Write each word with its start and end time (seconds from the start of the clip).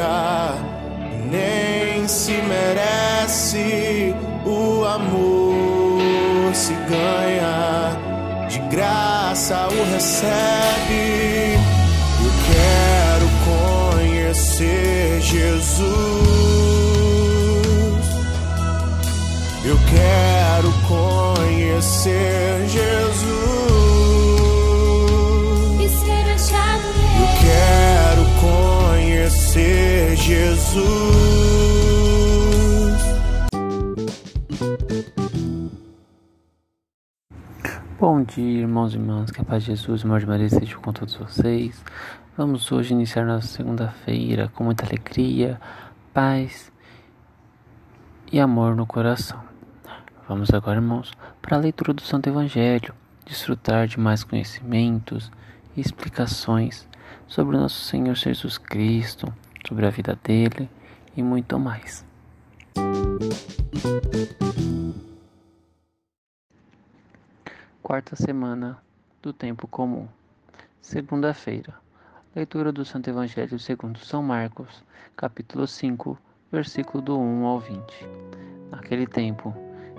Compra, 0.00 0.54
nem 1.30 2.08
se 2.08 2.32
merece. 2.32 4.14
O 4.44 4.84
amor 4.84 6.54
se 6.54 6.72
ganha, 6.88 7.96
de 8.48 8.58
graça 8.74 9.68
o 9.68 9.92
recebe. 9.92 11.29
Jesus. 30.70 31.00
Bom 37.98 38.22
dia, 38.22 38.60
irmãos 38.60 38.94
e 38.94 38.96
irmãs, 38.96 39.32
que 39.32 39.40
a 39.40 39.44
paz 39.44 39.64
de 39.64 39.70
Jesus 39.70 40.02
e 40.02 40.04
amor 40.04 40.20
de 40.20 40.26
Maria 40.26 40.46
esteja 40.46 40.76
com 40.76 40.92
todos 40.92 41.16
vocês. 41.16 41.82
Vamos 42.36 42.70
hoje 42.70 42.94
iniciar 42.94 43.26
nossa 43.26 43.48
segunda-feira 43.48 44.48
com 44.54 44.62
muita 44.62 44.86
alegria, 44.86 45.60
paz 46.14 46.70
e 48.30 48.38
amor 48.38 48.76
no 48.76 48.86
coração. 48.86 49.42
Vamos 50.28 50.50
agora, 50.50 50.78
irmãos, 50.78 51.12
para 51.42 51.56
a 51.56 51.60
leitura 51.60 51.92
do 51.92 52.02
Santo 52.02 52.28
Evangelho, 52.28 52.94
desfrutar 53.26 53.88
de 53.88 53.98
mais 53.98 54.22
conhecimentos 54.22 55.32
e 55.76 55.80
explicações 55.80 56.88
sobre 57.26 57.56
o 57.56 57.60
nosso 57.60 57.84
Senhor 57.84 58.14
Jesus 58.14 58.56
Cristo, 58.56 59.32
sobre 59.70 59.86
a 59.86 59.90
vida 59.90 60.18
dele 60.24 60.68
e 61.16 61.22
muito 61.22 61.56
mais. 61.56 62.04
Quarta 67.80 68.16
semana 68.16 68.78
do 69.22 69.32
tempo 69.32 69.68
comum. 69.68 70.08
Segunda-feira. 70.82 71.72
Leitura 72.34 72.72
do 72.72 72.84
Santo 72.84 73.10
Evangelho 73.10 73.60
segundo 73.60 73.98
São 74.00 74.24
Marcos, 74.24 74.82
capítulo 75.16 75.68
5, 75.68 76.18
versículo 76.50 77.00
do 77.00 77.16
1 77.16 77.44
ao 77.44 77.60
20. 77.60 77.80
Naquele 78.72 79.06
tempo, 79.06 79.54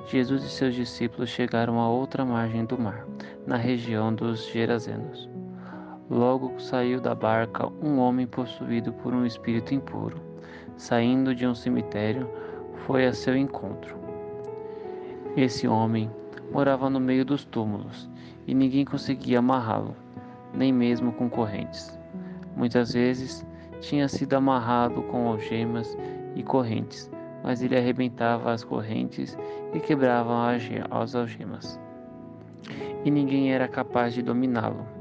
Jesus 0.07 0.43
e 0.43 0.49
seus 0.49 0.75
discípulos 0.75 1.29
chegaram 1.29 1.79
à 1.79 1.89
outra 1.89 2.25
margem 2.25 2.65
do 2.65 2.77
mar, 2.77 3.05
na 3.47 3.55
região 3.55 4.13
dos 4.13 4.47
Gerazenos. 4.47 5.29
Logo 6.11 6.59
saiu 6.59 6.99
da 6.99 7.15
barca 7.15 7.71
um 7.81 7.97
homem 7.97 8.27
possuído 8.27 8.91
por 8.91 9.13
um 9.13 9.25
espírito 9.25 9.73
impuro. 9.73 10.17
Saindo 10.75 11.33
de 11.33 11.47
um 11.47 11.55
cemitério, 11.55 12.29
foi 12.85 13.05
a 13.05 13.13
seu 13.13 13.33
encontro. 13.33 13.95
Esse 15.37 15.69
homem 15.69 16.11
morava 16.51 16.89
no 16.89 16.99
meio 16.99 17.23
dos 17.23 17.45
túmulos 17.45 18.09
e 18.45 18.53
ninguém 18.53 18.83
conseguia 18.83 19.39
amarrá-lo, 19.39 19.95
nem 20.53 20.73
mesmo 20.73 21.13
com 21.13 21.29
correntes. 21.29 21.97
Muitas 22.57 22.91
vezes 22.91 23.45
tinha 23.79 24.09
sido 24.09 24.33
amarrado 24.33 25.01
com 25.03 25.29
algemas 25.29 25.97
e 26.35 26.43
correntes, 26.43 27.09
mas 27.41 27.63
ele 27.63 27.77
arrebentava 27.77 28.51
as 28.51 28.65
correntes 28.65 29.37
e 29.73 29.79
quebrava 29.79 30.33
as 30.91 31.15
algemas. 31.15 31.79
E 33.05 33.09
ninguém 33.09 33.53
era 33.53 33.65
capaz 33.65 34.13
de 34.13 34.21
dominá-lo. 34.21 35.00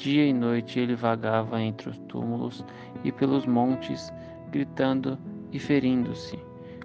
Dia 0.00 0.24
e 0.24 0.32
noite 0.32 0.80
ele 0.80 0.94
vagava 0.94 1.60
entre 1.60 1.90
os 1.90 1.98
túmulos 2.08 2.64
e 3.04 3.12
pelos 3.12 3.44
montes, 3.44 4.10
gritando 4.50 5.18
e 5.52 5.58
ferindo-se 5.58 6.38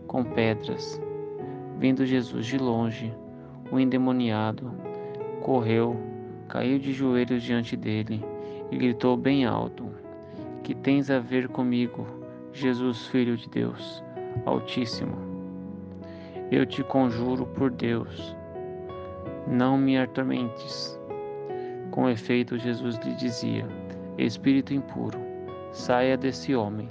com 0.06 0.22
pedras. 0.22 1.02
Vendo 1.80 2.06
Jesus 2.06 2.46
de 2.46 2.58
longe, 2.58 3.16
o 3.72 3.80
endemoniado 3.80 4.70
correu, 5.42 5.96
caiu 6.50 6.78
de 6.78 6.92
joelhos 6.92 7.42
diante 7.42 7.78
dele 7.78 8.22
e 8.70 8.76
gritou 8.76 9.16
bem 9.16 9.46
alto: 9.46 9.90
Que 10.62 10.76
tens 10.76 11.10
a 11.10 11.18
ver 11.18 11.48
comigo, 11.48 12.06
Jesus, 12.52 13.08
Filho 13.08 13.38
de 13.38 13.48
Deus 13.48 14.04
Altíssimo? 14.46 15.16
Eu 16.52 16.66
te 16.66 16.84
conjuro 16.84 17.46
por 17.46 17.72
Deus, 17.72 18.36
não 19.48 19.78
me 19.78 19.98
atormentes. 19.98 21.00
Com 21.96 22.10
efeito, 22.10 22.58
Jesus 22.58 22.98
lhe 22.98 23.16
dizia: 23.16 23.66
Espírito 24.18 24.74
impuro, 24.74 25.18
saia 25.72 26.18
desse 26.18 26.54
homem. 26.54 26.90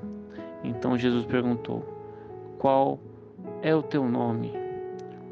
Então 0.65 0.97
Jesus 0.97 1.27
perguntou: 1.27 1.85
Qual 2.59 2.99
é 3.61 3.75
o 3.75 3.83
teu 3.83 4.09
nome? 4.09 4.55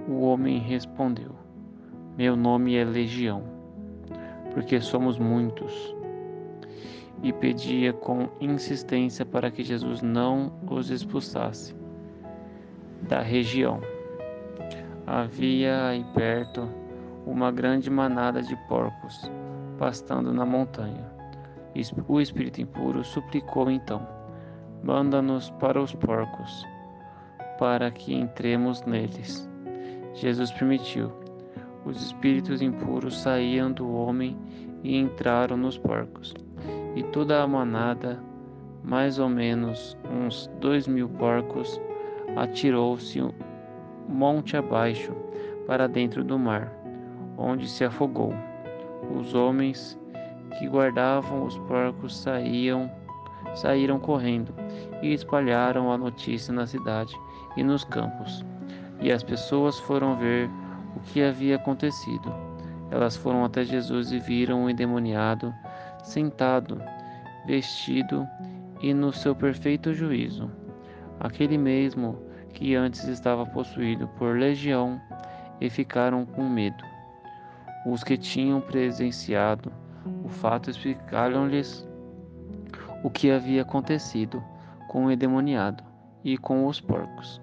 O 0.07 0.21
homem 0.27 0.59
respondeu: 0.59 1.31
Meu 2.19 2.37
nome 2.37 2.77
é 2.77 2.85
Legião, 2.85 3.45
porque 4.53 4.79
somos 4.79 5.19
muitos. 5.19 5.97
E 7.23 7.33
pedia 7.33 7.95
com 7.95 8.29
insistência 8.43 9.25
para 9.25 9.51
que 9.51 9.65
Jesus 9.65 10.03
não 10.03 10.53
os 10.71 10.91
expulsasse 10.91 11.75
da 13.09 13.23
região. 13.23 13.81
Havia 15.07 15.87
aí 15.87 16.05
perto 16.13 16.69
uma 17.25 17.51
grande 17.51 17.89
manada 17.89 18.43
de 18.43 18.55
porcos 18.69 19.31
pastando 19.79 20.33
na 20.33 20.45
montanha. 20.45 21.11
O 22.09 22.21
espírito 22.21 22.61
impuro 22.61 23.03
suplicou 23.03 23.71
então: 23.71 24.07
Manda-nos 24.83 25.51
para 25.51 25.81
os 25.81 25.95
porcos, 25.95 26.67
para 27.59 27.91
que 27.91 28.15
entremos 28.15 28.83
neles. 28.83 29.49
Jesus 30.15 30.51
permitiu. 30.53 31.11
Os 31.85 32.01
espíritos 32.01 32.63
impuros 32.63 33.21
saíam 33.21 33.73
do 33.73 33.93
homem 33.93 34.37
e 34.83 34.97
entraram 34.97 35.57
nos 35.57 35.79
porcos. 35.79 36.35
E 36.95 37.03
toda 37.05 37.43
a 37.43 37.47
manada, 37.47 38.23
mais 38.85 39.19
ou 39.19 39.29
menos 39.29 39.97
uns 40.11 40.49
dois 40.61 40.87
mil 40.87 41.09
porcos, 41.09 41.81
atirou-se 42.37 43.21
monte 44.09 44.57
abaixo 44.57 45.13
para 45.67 45.89
dentro 45.89 46.23
do 46.23 46.39
mar, 46.39 46.73
onde 47.37 47.69
se 47.69 47.85
afogou. 47.85 48.35
Os 49.11 49.35
homens 49.35 49.99
que 50.59 50.69
guardavam 50.69 51.45
os 51.45 51.59
porcos 51.59 52.17
saíam, 52.17 52.91
saíram 53.55 53.99
correndo 53.99 54.55
e 55.03 55.13
espalharam 55.13 55.91
a 55.91 55.99
notícia 55.99 56.53
na 56.53 56.67
cidade 56.67 57.15
e 57.57 57.63
nos 57.63 57.85
campos. 57.85 58.45
E 59.01 59.11
as 59.11 59.23
pessoas 59.23 59.79
foram 59.81 60.17
ver 60.17 60.49
o 60.97 61.01
que 61.01 61.23
havia 61.23 61.57
acontecido. 61.57 62.33
Elas 62.91 63.17
foram 63.17 63.45
até 63.45 63.65
Jesus 63.65 64.13
e 64.13 64.19
viram 64.19 64.65
o 64.65 64.71
endemoniado 64.71 65.53
sentado, 66.03 66.81
vestido 67.47 68.27
e 68.81 68.93
no 68.93 69.13
seu 69.13 69.35
perfeito 69.35 69.95
juízo. 69.95 70.51
Aquele 71.21 71.57
mesmo 71.57 72.23
que 72.53 72.75
antes 72.75 73.05
estava 73.05 73.47
possuído 73.47 74.09
por 74.19 74.37
legião 74.37 75.01
e 75.61 75.71
ficaram 75.71 76.27
com 76.27 76.49
medo. 76.49 76.85
Os 77.85 78.05
que 78.05 78.17
tinham 78.17 78.61
presenciado 78.61 79.73
o 80.25 80.29
fato 80.29 80.71
explicaram-lhes 80.71 81.87
o 83.03 83.11
que 83.11 83.31
havia 83.31 83.63
acontecido 83.63 84.43
com 84.89 85.07
o 85.07 85.11
endemoniado 85.11 85.83
e 86.25 86.37
com 86.37 86.67
os 86.67 86.81
porcos. 86.81 87.41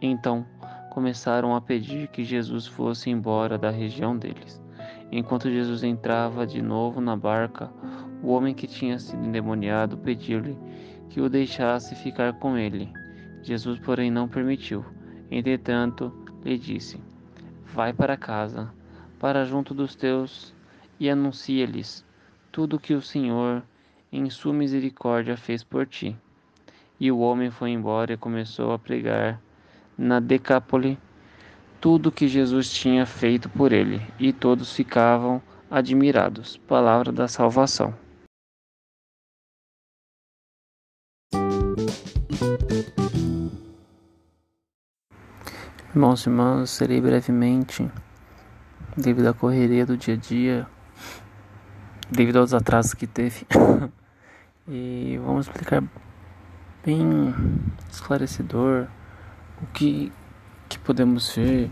Então 0.00 0.46
começaram 0.90 1.54
a 1.54 1.60
pedir 1.60 2.08
que 2.08 2.24
Jesus 2.24 2.66
fosse 2.66 3.10
embora 3.10 3.56
da 3.56 3.70
região 3.70 4.16
deles. 4.16 4.62
Enquanto 5.10 5.50
Jesus 5.50 5.82
entrava 5.82 6.46
de 6.46 6.62
novo 6.62 7.00
na 7.00 7.16
barca, 7.16 7.70
o 8.22 8.28
homem 8.28 8.54
que 8.54 8.66
tinha 8.66 8.98
sido 8.98 9.24
endemoniado 9.24 9.98
pediu-lhe 9.98 10.56
que 11.08 11.20
o 11.20 11.28
deixasse 11.28 11.94
ficar 11.94 12.32
com 12.34 12.56
ele. 12.56 12.90
Jesus, 13.42 13.78
porém, 13.80 14.10
não 14.10 14.28
permitiu. 14.28 14.84
Entretanto, 15.30 16.12
lhe 16.44 16.56
disse: 16.56 16.98
Vai 17.74 17.92
para 17.92 18.16
casa, 18.16 18.70
para 19.22 19.44
junto 19.44 19.72
dos 19.72 19.94
teus, 19.94 20.52
e 20.98 21.08
anuncia-lhes 21.08 22.04
tudo 22.50 22.74
o 22.74 22.80
que 22.80 22.92
o 22.92 23.00
Senhor, 23.00 23.62
em 24.10 24.28
sua 24.28 24.52
misericórdia, 24.52 25.36
fez 25.36 25.62
por 25.62 25.86
ti. 25.86 26.16
E 26.98 27.12
o 27.12 27.20
homem 27.20 27.48
foi 27.48 27.70
embora 27.70 28.14
e 28.14 28.16
começou 28.16 28.72
a 28.72 28.78
pregar 28.80 29.40
na 29.96 30.18
Decápole 30.18 30.98
tudo 31.80 32.10
que 32.10 32.26
Jesus 32.26 32.68
tinha 32.68 33.06
feito 33.06 33.48
por 33.48 33.72
ele, 33.72 34.02
e 34.18 34.32
todos 34.32 34.74
ficavam 34.74 35.40
admirados. 35.70 36.56
Palavra 36.56 37.12
da 37.12 37.28
salvação. 37.28 37.94
Irmãos 45.94 46.26
e 46.26 46.28
irmãs, 46.28 46.70
serei 46.70 47.00
brevemente, 47.00 47.88
devido 48.96 49.26
à 49.26 49.34
correria 49.34 49.86
do 49.86 49.96
dia 49.96 50.14
a 50.14 50.16
dia, 50.16 50.66
devido 52.10 52.38
aos 52.38 52.52
atrasos 52.52 52.94
que 52.94 53.06
teve. 53.06 53.46
e 54.68 55.18
vamos 55.24 55.46
explicar 55.46 55.82
bem 56.84 57.34
esclarecedor 57.90 58.86
o 59.62 59.66
que, 59.72 60.12
que 60.68 60.78
podemos 60.78 61.34
ver 61.34 61.70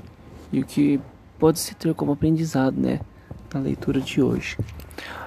e 0.53 0.61
o 0.61 0.65
que 0.65 1.01
pode 1.39 1.59
se 1.59 1.75
ter 1.75 1.95
como 1.95 2.13
aprendizado, 2.13 2.77
né, 2.79 3.01
na 3.53 3.61
leitura 3.61 4.01
de 4.01 4.23
hoje. 4.23 4.57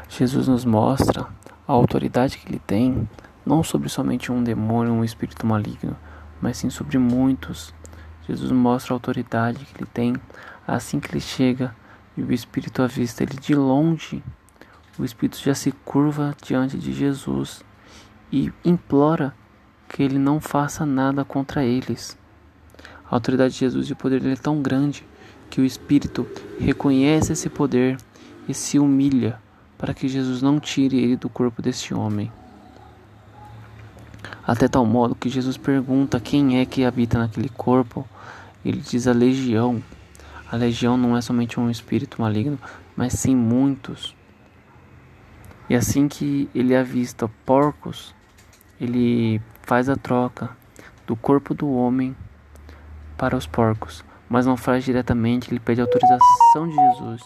Jesus 0.09 0.47
nos 0.47 0.65
mostra 0.65 1.27
a 1.67 1.71
autoridade 1.71 2.37
que 2.37 2.47
ele 2.47 2.59
tem, 2.59 3.07
não 3.45 3.63
sobre 3.63 3.89
somente 3.89 4.31
um 4.31 4.43
demônio, 4.43 4.93
um 4.93 5.03
espírito 5.03 5.45
maligno, 5.45 5.95
mas 6.41 6.57
sim 6.57 6.69
sobre 6.69 6.97
muitos. 6.97 7.73
Jesus 8.27 8.51
mostra 8.51 8.93
a 8.93 8.95
autoridade 8.95 9.65
que 9.65 9.77
ele 9.77 9.89
tem 9.91 10.15
assim 10.67 10.99
que 10.99 11.11
ele 11.11 11.19
chega 11.19 11.75
e 12.15 12.21
o 12.21 12.31
espírito 12.31 12.81
avista 12.81 13.23
ele 13.23 13.35
de 13.35 13.55
longe. 13.55 14.23
O 14.97 15.03
espírito 15.03 15.37
já 15.37 15.55
se 15.55 15.71
curva 15.71 16.35
diante 16.43 16.77
de 16.77 16.93
Jesus 16.93 17.63
e 18.31 18.51
implora 18.63 19.33
que 19.89 20.01
ele 20.01 20.17
não 20.17 20.39
faça 20.39 20.85
nada 20.85 21.23
contra 21.23 21.63
eles. 21.63 22.17
A 23.09 23.15
autoridade 23.15 23.53
de 23.53 23.59
Jesus 23.59 23.87
e 23.89 23.93
o 23.93 23.95
poder 23.95 24.19
dele 24.19 24.33
é 24.33 24.37
tão 24.37 24.61
grande 24.61 25.05
que 25.49 25.61
o 25.61 25.65
Espírito 25.65 26.25
reconhece 26.59 27.33
esse 27.33 27.47
poder 27.47 27.97
e 28.47 28.53
se 28.55 28.79
humilha 28.79 29.39
para 29.77 29.93
que 29.93 30.07
Jesus 30.07 30.41
não 30.41 30.59
tire 30.59 30.97
ele 30.97 31.15
do 31.15 31.29
corpo 31.29 31.61
deste 31.61 31.93
homem. 31.93 32.31
Até 34.45 34.67
tal 34.67 34.83
modo 34.83 35.13
que 35.13 35.29
Jesus 35.29 35.57
pergunta 35.57 36.19
quem 36.19 36.59
é 36.59 36.65
que 36.65 36.83
habita 36.83 37.19
naquele 37.19 37.49
corpo. 37.49 38.07
Ele 38.65 38.81
diz 38.81 39.07
a 39.07 39.13
legião. 39.13 39.81
A 40.53 40.55
legião 40.55 40.95
não 40.95 41.17
é 41.17 41.21
somente 41.21 41.59
um 41.59 41.67
espírito 41.67 42.21
maligno, 42.21 42.59
mas 42.95 43.13
sim 43.13 43.35
muitos. 43.35 44.15
E 45.67 45.73
assim 45.73 46.07
que 46.07 46.47
ele 46.53 46.75
avista 46.75 47.27
porcos, 47.43 48.13
ele 48.79 49.41
faz 49.63 49.89
a 49.89 49.95
troca 49.95 50.55
do 51.07 51.15
corpo 51.15 51.55
do 51.55 51.73
homem 51.73 52.15
para 53.17 53.35
os 53.35 53.47
porcos, 53.47 54.05
mas 54.29 54.45
não 54.45 54.55
faz 54.55 54.83
diretamente, 54.83 55.49
ele 55.49 55.59
pede 55.59 55.81
autorização 55.81 56.69
de 56.69 56.75
Jesus. 56.75 57.23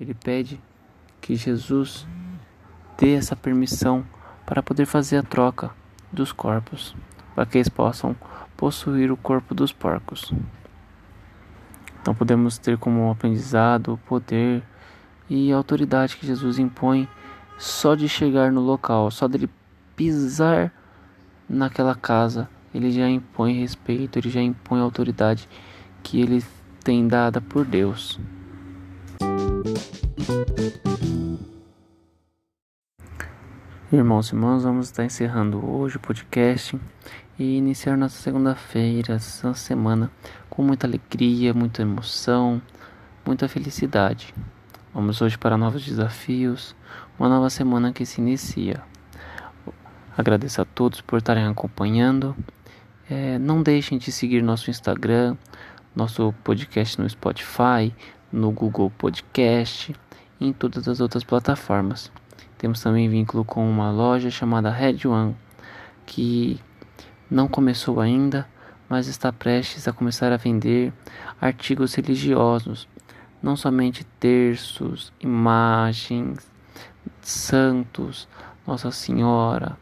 Ele 0.00 0.14
pede 0.14 0.58
que 1.20 1.36
Jesus 1.36 2.06
dê 2.96 3.12
essa 3.12 3.36
permissão 3.36 4.06
para 4.46 4.62
poder 4.62 4.86
fazer 4.86 5.18
a 5.18 5.22
troca 5.22 5.70
dos 6.10 6.32
corpos, 6.32 6.96
para 7.34 7.44
que 7.44 7.58
eles 7.58 7.68
possam 7.68 8.16
possuir 8.56 9.12
o 9.12 9.18
corpo 9.18 9.54
dos 9.54 9.70
porcos. 9.70 10.32
Então 12.04 12.14
podemos 12.14 12.58
ter 12.58 12.76
como 12.76 13.10
aprendizado 13.10 13.94
o 13.94 13.96
poder 13.96 14.62
e 15.26 15.50
a 15.50 15.56
autoridade 15.56 16.18
que 16.18 16.26
Jesus 16.26 16.58
impõe 16.58 17.08
só 17.56 17.94
de 17.94 18.06
chegar 18.10 18.52
no 18.52 18.60
local, 18.60 19.10
só 19.10 19.26
dele 19.26 19.48
pisar 19.96 20.70
naquela 21.48 21.94
casa, 21.94 22.46
ele 22.74 22.90
já 22.90 23.08
impõe 23.08 23.58
respeito, 23.58 24.18
ele 24.18 24.28
já 24.28 24.42
impõe 24.42 24.80
autoridade 24.80 25.48
que 26.02 26.20
ele 26.20 26.44
tem 26.82 27.08
dada 27.08 27.40
por 27.40 27.64
Deus. 27.64 28.20
Irmãos 33.94 34.26
e 34.26 34.34
irmãs, 34.34 34.64
vamos 34.64 34.86
estar 34.86 35.04
encerrando 35.04 35.64
hoje 35.64 35.98
o 35.98 36.00
podcast 36.00 36.76
e 37.38 37.58
iniciar 37.58 37.96
nossa 37.96 38.20
segunda-feira, 38.20 39.14
essa 39.14 39.54
semana, 39.54 40.10
com 40.50 40.64
muita 40.64 40.84
alegria, 40.84 41.54
muita 41.54 41.82
emoção, 41.82 42.60
muita 43.24 43.46
felicidade. 43.46 44.34
Vamos 44.92 45.22
hoje 45.22 45.38
para 45.38 45.56
novos 45.56 45.84
desafios, 45.84 46.74
uma 47.16 47.28
nova 47.28 47.48
semana 47.48 47.92
que 47.92 48.04
se 48.04 48.20
inicia. 48.20 48.82
Agradeço 50.18 50.60
a 50.60 50.64
todos 50.64 51.00
por 51.00 51.18
estarem 51.18 51.46
acompanhando. 51.46 52.34
É, 53.08 53.38
não 53.38 53.62
deixem 53.62 53.96
de 53.96 54.10
seguir 54.10 54.42
nosso 54.42 54.70
Instagram, 54.70 55.36
nosso 55.94 56.34
podcast 56.42 57.00
no 57.00 57.08
Spotify, 57.08 57.94
no 58.32 58.50
Google 58.50 58.90
Podcast 58.98 59.94
e 60.40 60.48
em 60.48 60.52
todas 60.52 60.88
as 60.88 60.98
outras 60.98 61.22
plataformas. 61.22 62.10
Temos 62.64 62.80
também 62.80 63.10
vínculo 63.10 63.44
com 63.44 63.68
uma 63.68 63.90
loja 63.90 64.30
chamada 64.30 64.70
Red 64.70 65.06
One, 65.06 65.36
que 66.06 66.58
não 67.30 67.46
começou 67.46 68.00
ainda, 68.00 68.48
mas 68.88 69.06
está 69.06 69.30
prestes 69.30 69.86
a 69.86 69.92
começar 69.92 70.32
a 70.32 70.38
vender 70.38 70.90
artigos 71.38 71.92
religiosos, 71.92 72.88
não 73.42 73.54
somente 73.54 74.02
terços, 74.18 75.12
imagens, 75.20 76.50
santos, 77.20 78.26
Nossa 78.66 78.90
Senhora, 78.90 79.76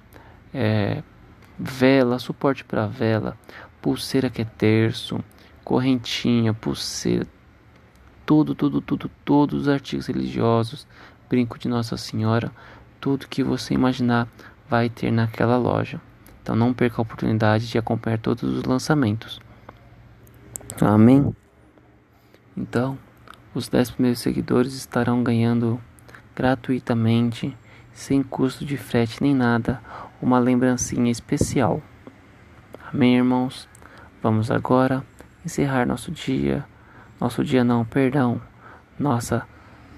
é, 0.53 1.05
vela, 1.57 2.19
suporte 2.19 2.65
para 2.65 2.89
vela, 2.89 3.39
pulseira 3.81 4.29
que 4.29 4.43
é 4.43 4.45
terço, 4.45 5.21
correntinha, 5.63 6.53
pulseira, 6.53 7.29
tudo, 8.27 8.57
tudo, 8.57 8.81
tudo, 8.81 9.09
todos 9.25 9.61
os 9.61 9.69
artigos 9.69 10.09
religiosos, 10.09 10.85
brinco 11.33 11.59
de 11.59 11.67
Nossa 11.67 11.97
Senhora, 11.97 12.53
tudo 13.03 13.27
que 13.27 13.43
você 13.43 13.75
imaginar 13.75 14.29
vai 14.71 14.89
ter 14.89 15.11
naquela 15.11 15.57
loja. 15.57 16.01
Então 16.41 16.55
não 16.55 16.73
perca 16.73 17.01
a 17.01 17.03
oportunidade 17.03 17.69
de 17.69 17.77
acompanhar 17.77 18.19
todos 18.19 18.45
os 18.45 18.63
lançamentos. 18.63 19.41
Amém? 20.81 21.35
Então, 22.57 22.97
os 23.53 23.69
10 23.69 23.91
primeiros 23.91 24.21
seguidores 24.21 24.75
estarão 24.75 25.21
ganhando 25.21 25.81
gratuitamente 26.35 27.57
sem 27.93 28.23
custo 28.23 28.65
de 28.65 28.77
frete 28.77 29.21
nem 29.21 29.35
nada, 29.35 29.81
uma 30.21 30.39
lembrancinha 30.39 31.11
especial. 31.11 31.83
Amém, 32.93 33.17
irmãos? 33.17 33.69
Vamos 34.23 34.49
agora 34.49 35.05
encerrar 35.45 35.87
nosso 35.87 36.13
dia, 36.13 36.65
nosso 37.21 37.45
dia 37.45 37.65
não, 37.65 37.85
perdão, 37.85 38.41
nossa 38.97 39.45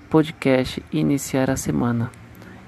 podcast 0.08 0.82
e 0.90 0.98
iniciar 0.98 1.50
a 1.50 1.56
semana. 1.56 2.23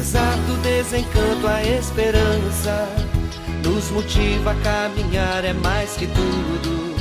Do 0.00 0.56
desencanto, 0.62 1.46
a 1.46 1.62
esperança 1.62 2.88
nos 3.62 3.90
motiva 3.90 4.52
a 4.52 4.54
caminhar, 4.54 5.44
é 5.44 5.52
mais 5.52 5.90
que 5.92 6.06
tudo. 6.06 6.96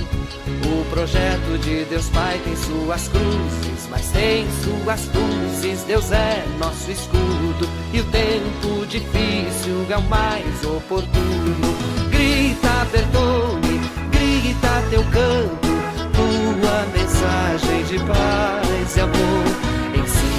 O 0.68 0.86
projeto 0.90 1.58
de 1.60 1.86
Deus 1.86 2.10
Pai 2.10 2.38
tem 2.44 2.58
suas 2.58 3.08
cruzes, 3.08 3.88
mas 3.90 4.12
tem 4.12 4.46
suas 4.66 5.10
luzes. 5.16 5.84
Deus 5.84 6.12
é 6.12 6.46
nosso 6.60 6.92
escudo 6.92 7.70
e 7.94 8.02
o 8.02 8.04
tempo 8.04 8.86
difícil 8.86 9.86
é 9.90 9.96
o 9.98 10.02
mais 10.02 10.66
oportuno. 10.66 11.78
Grita, 12.12 12.86
perdoe, 12.92 13.80
grita 14.12 14.84
teu 14.90 15.04
canto, 15.06 15.70
tua 16.12 16.86
mensagem 16.94 17.84
de 17.86 17.98
paz 18.06 18.98
e 18.98 19.00
amor. 19.00 19.70
Ensina 19.96 20.39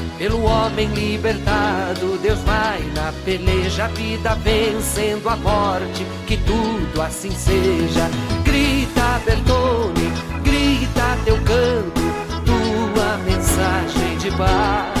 pelo 0.21 0.43
homem 0.43 0.87
libertado, 0.89 2.15
Deus 2.21 2.37
vai 2.41 2.79
na 2.93 3.11
peleja, 3.25 3.85
a 3.85 3.87
vida 3.87 4.35
vencendo 4.35 5.27
a 5.27 5.35
morte, 5.35 6.05
que 6.27 6.37
tudo 6.37 7.01
assim 7.01 7.31
seja. 7.31 8.07
Grita, 8.43 9.19
Bertone, 9.25 10.11
grita 10.43 11.17
teu 11.25 11.37
canto, 11.37 12.01
tua 12.45 13.17
mensagem 13.25 14.17
de 14.19 14.29
paz 14.37 15.00